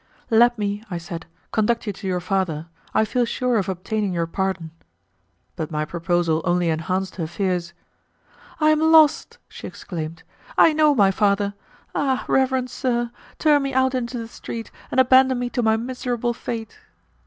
[0.31, 4.25] "Let me," I said, "conduct you to your father; I feel sure of obtaining your
[4.25, 4.71] pardon."
[5.55, 7.73] But my proposal only enhanced her fears.
[8.59, 10.23] "I am lost," she exclaimed;
[10.57, 11.53] "I know my father.
[11.93, 12.25] Ah!
[12.27, 16.79] reverend sir, turn me out into the street, and abandon me to my miserable fate."